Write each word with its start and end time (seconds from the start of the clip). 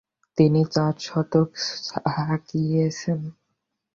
তিনি 0.37 0.61
চার 0.73 0.93
শতক 0.99 1.49
হাঁকিয়েছিলেন। 2.15 3.21